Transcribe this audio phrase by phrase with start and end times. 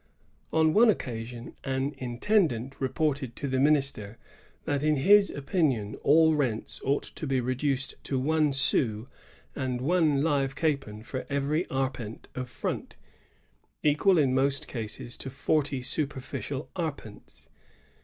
[0.51, 4.17] On one occasion an intendant reported to the minister,
[4.65, 9.05] that in his opinion all rents ought to be reduced to one sou
[9.55, 12.95] and one live capon for every arpent of front,
[13.83, 16.07] equal in most cases to forty superfi
[16.39, 17.47] cial arpents.